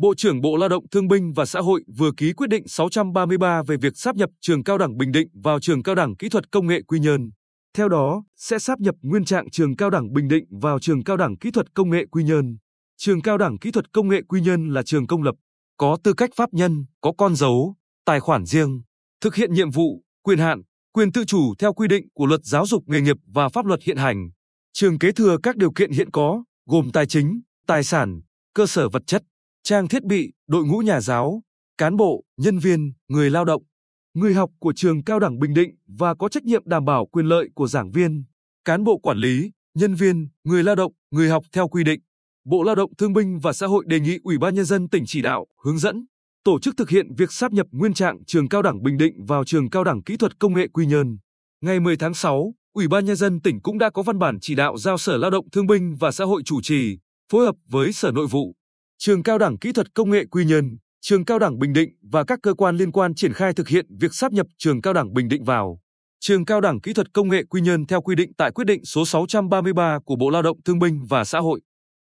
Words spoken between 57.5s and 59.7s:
với Sở Nội vụ, Trường Cao đẳng